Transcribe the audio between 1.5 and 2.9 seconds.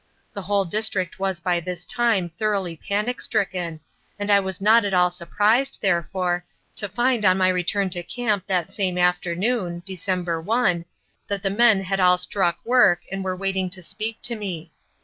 this time thoroughly